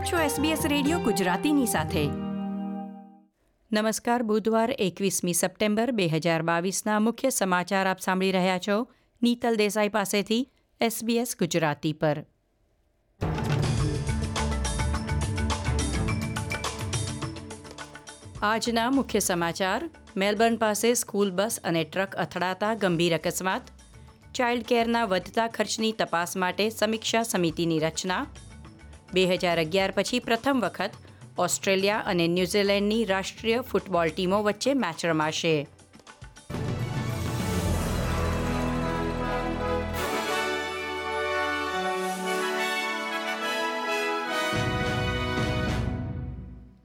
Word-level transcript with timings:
આપ 0.00 0.06
છો 0.06 0.16
SBS 0.16 0.68
radio 0.68 0.98
ગુજરાતીની 0.98 1.66
સાથે. 1.66 2.02
નમસ્કાર, 3.72 4.22
બુધવાર 4.22 4.74
એકવીસમી 4.78 5.32
સપ્ટેમ્બર 5.32 5.92
બે 5.92 6.06
હજાર 6.08 6.42
બાવીસના 6.42 7.00
મુખ્ય 7.00 7.30
સમાચાર 7.30 7.86
આપ 7.86 7.98
સાંભળી 7.98 8.32
રહ્યા 8.32 8.58
છો 8.58 8.88
નીતલ 9.22 9.56
દેસાઈ 9.56 9.88
પાસેથી 9.88 10.48
SBS 10.80 11.36
ગુજરાતી 11.38 11.92
પર. 11.92 12.24
આજના 18.42 18.90
મુખ્ય 18.90 19.18
સમાચાર, 19.18 19.90
મેલબર્ન 20.16 20.56
પાસે 20.56 20.94
સ્કૂલ 20.94 21.30
બસ 21.30 21.60
અને 21.64 21.84
ટ્રક 21.84 22.16
અથડાતા 22.16 22.74
ગંભીર 22.74 23.14
અકસ્માત, 23.14 23.62
ચાઇલ્ડ 24.34 24.62
કેરના 24.66 25.04
વધતા 25.04 25.48
ખર્ચની 25.48 25.92
તપાસ 25.92 26.36
માટે 26.36 26.70
સમીક્ષા 26.70 27.22
સમિતિની 27.22 27.78
રચના 27.78 28.26
બે 29.14 29.26
હજાર 29.26 29.60
અગિયાર 29.60 29.90
પછી 29.90 30.18
પ્રથમ 30.18 30.60
વખત 30.62 30.90
ઓસ્ટ્રેલિયા 31.38 31.98
અને 31.98 32.28
ન્યૂઝીલેન્ડની 32.28 33.04
રાષ્ટ્રીય 33.04 33.60
ફૂટબોલ 33.60 34.08
ટીમો 34.08 34.42
વચ્ચે 34.42 34.74
મેચ 34.74 35.06
રમાશે. 35.06 35.66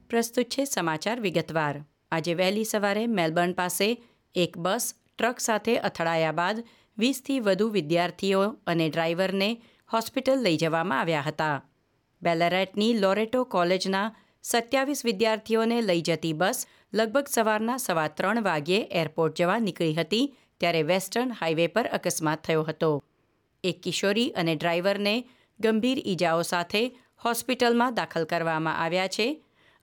પ્રસ્તુત 0.09 0.45
છે 0.45 0.65
સમાચાર 0.65 1.19
વિગતવાર. 1.19 1.83
આજે 2.11 2.33
વહેલી 2.33 2.63
સવારે 2.63 3.07
મેલબર્ન 3.07 3.53
પાસે 3.53 4.03
એક 4.35 4.57
બસ 4.57 4.93
ટ્રક 5.17 5.39
સાથે 5.39 5.77
અથડાયા 5.77 6.31
બાદ 6.31 6.63
વીસથી 6.97 7.39
વધુ 7.39 7.69
વિદ્યાર્થીઓ 7.69 8.55
અને 8.67 8.89
ડ્રાઈવરને 8.89 9.61
હોસ્પિટલ 9.93 10.43
લઈ 10.43 10.57
જવામાં 10.57 10.99
આવ્યા 10.99 11.21
હતા. 11.21 11.61
બેલેરેટની 12.21 12.99
લોરેટો 12.99 13.45
કોલેજના 13.45 14.15
સત્યાવીસ 14.43 15.05
વિદ્યાર્થીઓને 15.05 15.81
લઈ 15.81 16.01
જતી 16.01 16.33
બસ 16.33 16.67
લગભગ 16.93 17.27
સવારના 17.27 17.77
સવા 17.77 18.07
ત્રણ 18.07 18.43
વાગ્યે 18.43 18.87
એરપોર્ટ 18.91 19.39
જવા 19.39 19.59
નીકળી 19.59 19.93
હતી, 19.93 20.37
ત્યારે 20.57 20.83
વેસ્ટર્ન 20.83 21.31
હાઈવે 21.31 21.67
પર 21.67 21.87
અકસ્માત 21.91 22.43
થયો 22.43 22.63
હતો. 22.63 23.03
એક 23.63 23.81
કિશોરી 23.81 24.31
અને 24.35 24.55
ડ્રાઈવરને 24.55 25.15
ગંભીર 25.59 25.99
ઈજાઓ 26.05 26.43
સાથે 26.43 26.83
હોસ્પિટલમાં 27.25 27.95
દાખલ 27.95 28.25
કરવામાં 28.25 28.79
આવ્યા 28.83 29.07
છે. 29.07 29.27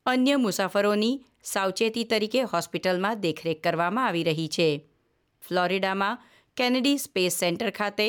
અન્ય 0.07 0.37
મુસાફરોની 0.37 1.21
સાવચેતી 1.43 2.05
તરીકે 2.05 2.43
હોસ્પિટલમાં 2.43 3.21
દેખરેખ 3.21 3.61
કરવામાં 3.61 4.07
આવી 4.07 4.23
રહી 4.23 4.49
છે. 4.49 4.69
ફ્લોરિડામાં 5.43 6.19
કેનેડી 6.57 6.99
સ્પેસ 6.99 7.39
સેન્ટર 7.39 7.71
ખાતે 7.71 8.09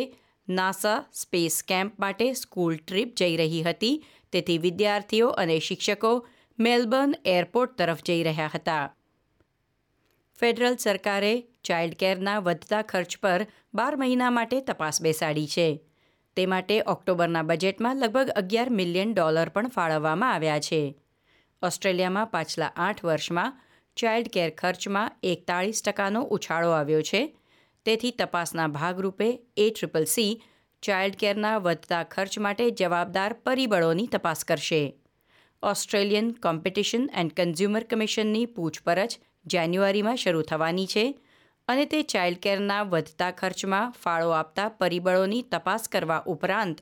નાસા 0.49 1.05
સ્પેસ 1.13 1.63
કેમ્પ 1.63 1.99
માટે 1.99 2.33
સ્કૂલ 2.33 2.75
ટ્રીપ 2.75 3.15
જઈ 3.15 3.37
રહી 3.37 3.63
હતી. 3.63 4.05
તેથી 4.31 4.57
વિદ્યાર્થીઓ 4.57 5.27
અને 5.27 5.59
શિક્ષકો 5.59 6.27
મેલબર્ન 6.59 7.15
એરપોર્ટ 7.25 7.77
તરફ 7.77 8.03
જઈ 8.03 8.23
રહ્યા 8.23 8.51
હતા. 8.55 8.95
ફેડરલ 10.39 10.75
સરકારે 10.75 11.47
ચાઇલ્ડ 11.63 11.93
કેરના 11.93 12.39
વધતા 12.39 12.81
ખર્ચ 12.81 13.17
પર 13.17 13.47
બાર 13.73 13.95
મહિના 13.95 14.29
માટે 14.29 14.61
તપાસ 14.61 15.01
બેસાડી 15.01 15.47
છે. 15.47 15.79
તે 16.35 16.45
માટે 16.45 16.81
ઓક્ટોબરના 16.81 17.41
બજેટમાં 17.41 17.95
લગભગ 17.95 18.29
અગિયાર 18.29 18.69
મિલિયન 18.69 19.13
ડોલર 19.13 19.49
પણ 19.49 19.67
ફાળવવામાં 19.67 20.33
આવ્યા 20.33 20.59
છે. 20.59 20.95
ઓસ્ટ્રેલિયામાં 21.63 22.27
પાછલા 22.27 22.71
આઠ 22.75 23.05
વર્ષમાં 23.05 23.61
ચાઇલ્ડ 23.95 24.27
કેર 24.27 24.49
ખર્ચમાં 24.57 25.11
એકતાળીસ 25.23 25.83
ટકાનો 25.83 26.21
ઉછાળો 26.21 26.69
આવ્યો 26.69 27.01
છે. 27.01 27.37
તેથી 27.85 28.11
તપાસના 28.11 28.67
ભાગરૂપે 28.67 29.39
એ 29.57 29.69
ટ્રિપલ 29.69 30.03
સી 30.03 30.43
ચાઇલ્ડ 30.81 31.15
કેરના 31.15 31.57
વધતા 31.57 32.03
ખર્ચ 32.03 32.39
માટે 32.39 32.69
જવાબદાર 32.69 33.33
પરિબળોની 33.33 34.07
તપાસ 34.07 34.45
કરશે. 34.45 34.95
ઓસ્ટ્રેલિયન 35.63 36.31
કોમ્પિટિશન 36.31 37.09
એન્ડ 37.13 37.33
કન્ઝ્યુમર 37.33 37.83
કમિશનની 37.83 38.45
પૂછપરછ 38.45 39.09
જાન્યુઆરીમાં 39.45 40.15
શરૂ 40.15 40.41
થવાની 40.41 40.87
છે 40.87 41.19
અને 41.67 41.85
તે 41.85 42.01
ચાઇલ્ડ 42.01 42.37
કેરના 42.37 42.83
વધતા 42.83 43.31
ખર્ચમાં 43.31 43.91
ફાળો 43.91 44.29
આપતા 44.29 44.69
પરિબળોની 44.69 45.41
તપાસ 45.41 45.89
કરવા 45.89 46.23
ઉપરાંત 46.25 46.81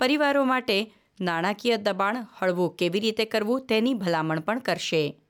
પરિવારો 0.00 0.44
માટે 0.44 0.92
નાણાકીય 1.20 1.76
દબાણ 1.76 2.26
હળવું 2.38 2.76
કેવી 2.76 3.00
રીતે 3.00 3.24
કરવું 3.24 3.66
તેની 3.66 3.94
ભલામણ 3.94 4.40
પણ 4.40 4.58
કરશે. 4.58 5.20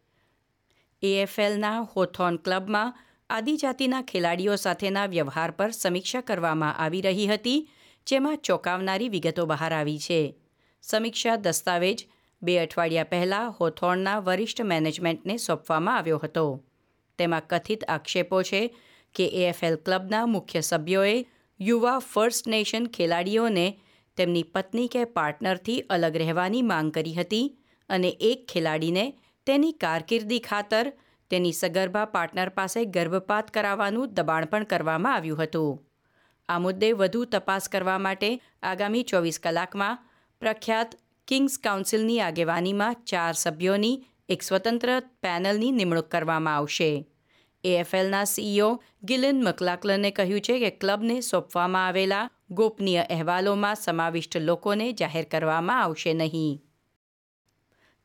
એએફએલના 1.03 1.81
હોથોન 1.81 2.37
ક્લબમાં 2.37 3.04
આદિજાતિના 3.31 4.03
ખેલાડીઓ 4.03 4.57
સાથેના 4.57 5.07
વ્યવહાર 5.07 5.53
પર 5.53 5.73
સમીક્ષા 5.73 6.23
કરવામાં 6.23 6.77
આવી 6.79 7.03
રહી 7.03 7.29
હતી, 7.29 7.61
જેમાં 8.07 8.39
ચોંકાવનારી 8.39 9.09
વિગતો 9.09 9.47
બહાર 9.47 9.73
આવી 9.73 9.99
છે. 9.99 10.21
સમીક્ષા 10.85 11.37
દસ્તાવેજ 11.37 12.05
બે 12.43 12.59
અઠવાડિયા 12.61 13.11
પહેલાં 13.13 13.55
હોથોર્નના 13.61 14.19
વરિષ્ઠ 14.21 14.65
મેનેજમેન્ટને 14.65 15.39
સોંપવામાં 15.39 15.97
આવ્યો 15.97 16.19
હતો. 16.19 16.45
તેમાં 17.19 17.49
કથિત 17.51 17.87
આક્ષેપો 17.89 18.43
છે 18.43 18.63
કે 19.15 19.27
એએફએલ 19.43 19.77
ક્લબના 19.79 20.27
મુખ્ય 20.27 20.63
સભ્યોએ 20.63 21.17
યુવા 21.61 21.99
ફર્સ્ટ 22.03 22.47
નેશન 22.47 22.87
ખેલાડીઓને 22.89 23.67
તેમની 24.19 24.51
પત્ની 24.55 24.89
કે 24.89 25.05
પાર્ટનરથી 25.17 25.81
અલગ 25.91 26.17
રહેવાની 26.17 26.65
માંગ 26.65 26.91
કરી 26.93 27.15
હતી 27.15 27.47
અને 27.91 28.11
એક 28.21 28.47
ખેલાડીને 28.47 29.05
તેની 29.47 29.79
કારકિર્દી 29.81 30.41
ખાતર 30.41 30.85
તેની 31.31 31.53
સગર્ભા 31.53 32.13
પાર્ટનર 32.15 32.51
પાસે 32.59 32.81
ગર્ભપાત 32.95 33.47
કરાવવાનું 33.51 34.13
દબાણ 34.17 34.51
પણ 34.51 34.67
કરવામાં 34.67 35.17
આવ્યું 35.17 35.41
હતું. 35.41 35.81
આ 36.49 36.59
મુદ્દે 36.59 36.89
વધુ 36.93 37.25
તપાસ 37.25 37.69
કરવા 37.69 37.99
માટે 37.99 38.31
આગામી 38.63 39.05
ચોવીસ 39.05 39.39
કલાકમાં 39.39 40.01
પ્રખ્યાત 40.43 40.91
કિંગ્સ 41.29 41.55
કાઉન્સિલની 41.59 42.21
આગેવાનીમાં 42.21 43.01
ચાર 43.05 43.35
સભ્યોની 43.35 43.97
એક 44.29 44.41
સ્વતંત્ર 44.43 44.91
પેનલની 45.23 45.73
નિમણૂક 45.73 46.09
કરવામાં 46.09 46.59
આવશે. 46.59 46.91
એએફએલના 47.65 48.25
સીઈઓ 48.25 48.69
ગિલિન 49.09 49.39
મકલાકલને 49.45 50.11
કહ્યું 50.11 50.45
છે 50.47 50.55
કે 50.59 50.71
ક્લબને 50.81 51.17
સોંપવામાં 51.23 51.87
આવેલા 51.87 52.31
ગોપનીય 52.51 53.03
અહેવાલોમાં 53.11 53.77
સમાવિષ્ટ 53.77 54.35
લોકોને 54.41 54.87
જાહેર 54.93 55.27
કરવામાં 55.27 55.83
આવશે 55.83 56.15
નહીં. 56.15 56.64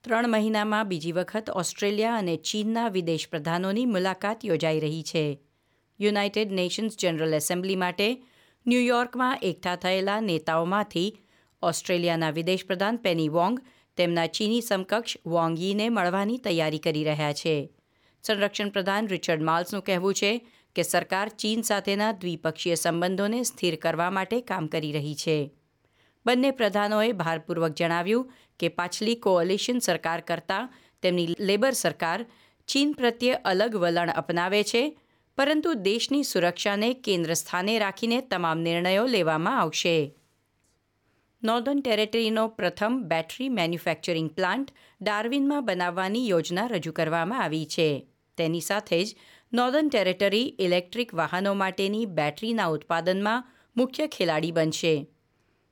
ત્રણ 0.03 0.29
મહિનામાં 0.29 0.87
બીજી 0.87 1.11
વખત 1.11 1.49
ઓસ્ટ્રેલિયા 1.49 2.15
અને 2.15 2.35
ચીનના 2.37 2.87
વિદેશ 2.87 3.29
પ્રધાનોની 3.29 3.85
મુલાકાત 3.85 4.45
યોજાઈ 4.45 4.79
રહી 4.79 5.03
છે. 5.03 5.39
યુનાઇટેડ 5.99 6.51
નેશન્સ 6.51 6.97
જનરલ 6.97 7.33
એસેમ્બલી 7.33 7.75
માટે 7.75 8.23
ન્યૂયોર્કમાં 8.67 9.39
એકઠા 9.41 9.75
થયેલા 9.75 10.19
નેતાઓમાંથી 10.19 11.17
ઓસ્ટ્રેલિયાના 11.61 12.29
વિદેશ 12.29 12.65
પ્રધાન 12.65 12.97
પેની 12.97 13.29
વોંગ 13.29 13.59
તેમના 13.97 14.27
ચીની 14.27 14.61
સમકક્ષ 14.61 15.17
વોંગ 15.25 15.59
યીને 15.59 15.89
મળવાની 15.89 16.37
તૈયારી 16.37 16.79
કરી 16.79 17.03
રહ્યા 17.03 17.33
છે. 17.33 17.69
સંરક્ષણ 18.23 18.69
પ્રધાન 18.69 19.07
રિચર્ડ 19.07 19.41
માલ્સનું 19.41 19.81
કહેવું 19.81 20.13
છે 20.13 20.47
કે 20.75 20.81
સરકાર 20.81 21.29
ચીન 21.29 21.61
સાથેના 21.61 22.11
દ્વિપક્ષીય 22.11 22.75
સંબંધોને 22.75 23.43
સ્થિર 23.43 23.75
કરવા 23.75 24.09
માટે 24.09 24.41
કામ 24.41 24.67
કરી 24.67 24.91
રહી 24.91 25.15
છે. 25.15 25.51
બંને 26.25 26.51
પ્રધાનોએ 26.51 27.11
ભારપૂર્વક 27.11 27.73
જણાવ્યું 27.73 28.29
કે 28.59 28.69
પાછલી 28.69 29.15
કોઅલિશન 29.15 29.79
સરકાર 29.79 30.21
કરતાં 30.21 30.69
તેમની 31.01 31.35
લેબર 31.39 31.71
સરકાર 31.71 32.25
ચીન 32.67 32.93
પ્રત્યે 32.93 33.33
અલગ 33.33 33.75
વલણ 33.75 34.09
અપનાવે 34.09 34.63
છે, 34.63 34.97
પરંતુ 35.37 35.73
દેશની 35.73 36.23
સુરક્ષાને 36.23 36.93
કેન્દ્ર 36.93 37.33
સ્થાને 37.33 37.79
રાખીને 37.79 38.21
તમામ 38.21 38.59
નિર્ણયો 38.59 39.05
લેવામાં 39.05 39.59
આવશે. 39.59 40.15
નોર્ધન 41.43 41.79
ટેરેટરીનો 41.79 42.47
પ્રથમ 42.47 43.03
બેટરી 43.03 43.49
મેન્યુફેક્ચરિંગ 43.49 44.29
પ્લાન્ટ 44.29 44.73
ડાર્વિનમાં 45.01 45.65
બનાવવાની 45.65 46.27
યોજના 46.27 46.67
રજૂ 46.67 46.91
કરવામાં 46.91 47.43
આવી 47.43 47.65
છે. 47.65 48.07
તેની 48.37 48.59
સાથે 48.59 49.05
જ 49.05 49.15
નોર્ધન 49.53 49.89
ટેરેટરી 49.89 50.55
ઇલેક્ટ્રિક 50.59 51.13
વાહનો 51.13 51.53
માટેની 51.53 52.05
બેટરીના 52.05 52.67
ઉત્પાદનમાં 52.67 53.47
મુખ્ય 53.77 54.07
ખેલાડી 54.07 54.51
બનશે. 54.51 55.07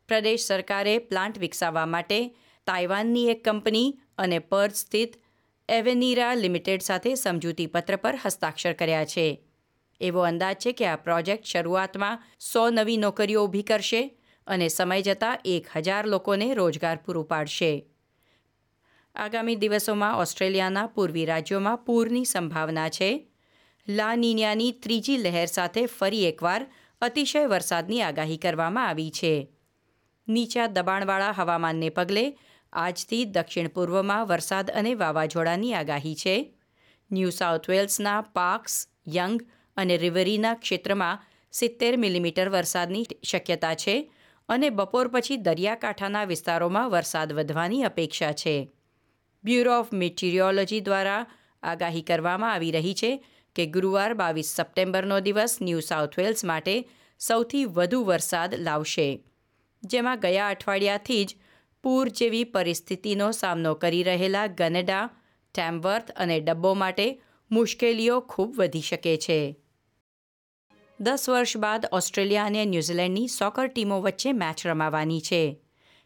પ્રદેશ 0.07 0.43
સરકારે 0.45 0.99
પ્લાન્ટ 0.99 1.37
વિકસાવવા 1.37 1.85
માટે 1.85 2.19
તાઇવાનની 2.67 3.29
એક 3.29 3.43
કંપની 3.43 3.89
અને 4.17 4.39
પર્થ 4.39 4.75
સ્થિત 4.75 5.17
એવેનીરા 5.69 6.33
લિમિટેડ 6.33 6.81
સાથે 6.81 7.15
સમજૂતી 7.15 7.67
પત્ર 7.67 7.95
પર 7.95 8.15
હસ્તાક્ષર 8.25 8.73
કર્યા 8.73 9.05
છે. 9.05 9.43
એવો 10.01 10.21
અંદાજ 10.21 10.55
છે 10.55 10.71
કે 10.71 10.87
આ 10.87 10.95
પ્રોજેક્ટ 10.95 11.45
શરૂઆતમાં 11.45 12.23
સો 12.39 12.69
નવી 12.69 12.97
નોકરીઓ 12.97 13.43
ઊભી 13.43 13.63
કરશે 13.63 14.01
અને 14.47 14.69
સમય 14.69 15.01
જતાં 15.01 15.37
એક 15.45 15.69
હજાર 15.75 16.07
લોકોને 16.07 16.53
રોજગાર 16.53 16.97
પૂરું 17.05 17.27
પાડશે. 17.27 17.85
આગામી 19.15 19.55
દિવસોમાં 19.55 20.17
ઓસ્ટ્રેલિયાના 20.17 20.87
પૂર્વી 20.87 21.25
રાજ્યોમાં 21.25 21.77
પૂરની 21.77 22.25
સંભાવના 22.25 22.89
છે. 22.89 23.27
લા 23.87 24.15
નીનિયાની 24.15 24.71
ત્રીજી 24.71 25.17
લહેર 25.17 25.45
સાથે 25.45 25.85
ફરી 25.85 26.25
એકવાર 26.25 26.67
અતિશય 27.01 27.47
વરસાદની 27.47 28.01
આગાહી 28.01 28.37
કરવામાં 28.37 28.87
આવી 28.87 29.11
છે. 29.11 29.56
નીચા 30.27 30.67
દબાણવાળા 30.67 31.33
હવામાનને 31.33 31.89
પગલે 31.89 32.25
આજથી 32.73 33.23
દક્ષિણ 33.35 33.69
પૂર્વમાં 33.69 34.27
વરસાદ 34.27 34.71
અને 34.73 34.91
વાવાઝોડાની 34.95 35.73
આગાહી 35.73 36.15
છે. 36.15 36.35
ન્યૂ 37.11 37.31
સાઉથ 37.31 37.69
વેલ્સના 37.69 38.19
પાર્ક્સ 38.37 38.75
યંગ 39.15 39.39
અને 39.77 39.95
રિવરીના 39.97 40.55
ક્ષેત્રમાં 40.55 41.23
સિત્તેર 41.53 41.93
મિલીમીટર 41.97 42.49
વરસાદની 42.49 43.05
શક્યતા 43.23 43.75
છે 43.75 43.95
અને 44.49 44.69
બપોર 44.71 45.07
પછી 45.13 45.37
દરિયાકાંઠાના 45.37 46.25
વિસ્તારોમાં 46.25 46.91
વરસાદ 46.91 47.33
વધવાની 47.37 47.83
અપેક્ષા 47.83 48.33
છે. 48.33 48.55
બ્યુરો 49.43 49.79
ઓફ 49.79 49.91
મિટિરિયોલોજી 50.01 50.81
દ્વારા 50.81 51.23
આગાહી 51.63 52.07
કરવામાં 52.09 52.53
આવી 52.53 52.71
રહી 52.71 52.93
છે 52.93 53.11
કે 53.55 53.65
ગુરુવાર 53.75 54.11
બાવીસ 54.15 54.49
સપ્ટેમ્બરનો 54.57 55.17
દિવસ 55.21 55.53
ન્યૂ 55.61 55.81
સાઉથ 55.81 56.17
વેલ્સ 56.19 56.43
માટે 56.43 56.75
સૌથી 57.21 57.65
વધુ 57.77 57.99
વરસાદ 58.05 58.51
લાવશે. 58.67 59.07
જેમાં 59.83 60.19
ગયા 60.19 60.47
અઠવાડિયાથી 60.47 61.25
જ 61.25 61.35
પૂર 61.83 62.09
જેવી 62.09 62.43
પરિસ્થિતિનો 62.43 63.31
સામનો 63.31 63.73
કરી 63.73 64.03
રહેલા 64.03 64.47
ગનેડા 64.47 65.09
ટેમ્બર્થ 65.53 66.11
અને 66.15 66.39
ડબ્બો 66.39 66.73
માટે 66.73 67.21
મુશ્કેલીઓ 67.51 68.19
ખૂબ 68.19 68.55
વધી 68.55 68.81
શકે 68.81 69.17
છે. 69.17 69.55
દસ 71.01 71.29
વર્ષ 71.29 71.57
બાદ 71.57 71.85
ઓસ્ટ્રેલિયા 71.91 72.45
અને 72.45 72.65
ન્યૂઝીલેન્ડની 72.65 73.27
સોકર 73.27 73.67
ટીમો 73.67 74.01
વચ્ચે 74.01 74.31
મેચ 74.31 74.67
રમાવાની 74.67 75.21
છે. 75.21 75.61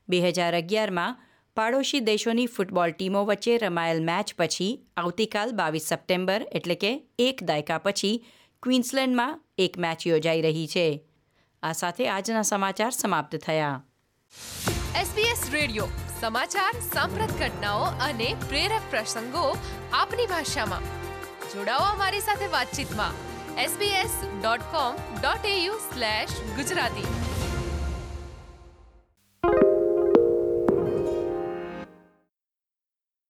બે 0.09 0.19
હજાર 0.21 0.55
અગિયારમાં 0.55 1.17
પાડોશી 1.55 1.99
દેશોની 1.99 2.45
ફૂટબોલ 2.45 2.91
ટીમો 2.91 3.25
વચ્ચે 3.25 3.57
રમાયેલ 3.57 4.03
મેચ 4.03 4.33
પછી 4.37 4.87
આવતીકાલ 4.97 5.51
બાવીસ 5.51 5.83
સપ્ટેમ્બર 5.83 6.45
એટલે 6.51 6.75
કે 6.75 7.03
એક 7.19 7.43
દાયકા 7.43 7.77
પછી 7.77 8.25
ક્વીન્સલેન્ડમાં 8.63 9.41
એક 9.57 9.77
મેચ 9.77 10.07
યોજાઈ 10.07 10.41
રહી 10.41 10.67
છે. 10.67 11.10
આ 11.63 11.71
સાથે 11.71 12.09
આજના 12.09 12.41
સમાચાર 12.41 12.89
સમાપ્ત 12.89 13.35
થયા. 13.35 13.81
SBS 15.01 15.51
રેડિયો, 15.51 15.87
સમાચાર, 16.21 16.75
સાંપ્રત 16.93 17.39
ઘટનાઓ 17.39 17.79
અને 17.79 18.35
પ્રેરક 18.47 18.81
પ્રસંગો 18.89 19.57
આપની 19.93 20.25
ભાષામાં. 20.25 20.79
જોડાઓ 21.53 21.79
અમારી 21.79 22.19
સાથે 22.19 22.47
વાતચીતમાં. 22.47 23.11
sbs.com.au 23.63 25.75
ગુજરાતી. 26.55 27.30